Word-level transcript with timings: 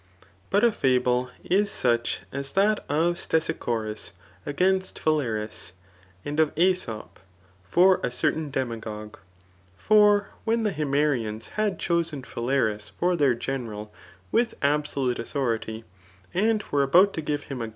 But 0.49 0.63
a 0.63 0.71
fable 0.71 1.29
is. 1.43 1.69
such 1.69 2.21
as 2.31 2.53
that 2.53 2.79
of 2.89 3.19
Stesicborus 3.19 4.13
against 4.47 4.97
Phalaris, 4.99 5.73
and 6.25 6.39
of 6.39 6.55
^sop 6.55 7.17
for 7.63 7.99
a 8.03 8.09
certain 8.09 8.49
demagogue* 8.49 9.19
For, 9.77 10.29
when 10.43 10.63
the 10.63 10.71
Himerians 10.71 11.49
had 11.49 11.77
chosen 11.77 12.23
Phalaris 12.23 12.89
for 12.89 13.15
their 13.15 13.35
general 13.35 13.93
with 14.31 14.55
absolute 14.63 15.19
authority, 15.19 15.83
and 16.33 16.63
were 16.71 16.81
about 16.81 17.13
to 17.13 17.21
give 17.21 17.43
him 17.43 17.61
a. 17.61 17.69